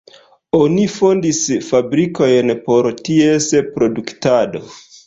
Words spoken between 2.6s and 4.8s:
por ties produktado.